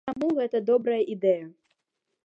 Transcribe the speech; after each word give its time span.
І 0.01 0.09
таму 0.09 0.29
гэта 0.37 0.61
добрая 0.71 0.99
ідэя. 1.17 1.45